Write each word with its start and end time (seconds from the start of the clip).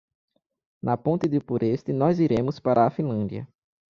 Na 0.81 0.97
ponte 0.97 1.27
do 1.27 1.39
Purest 1.39 1.87
nós 1.93 2.17
iremos 2.19 2.59
para 2.59 2.87
a 2.87 2.89
Finlândia. 2.89 3.47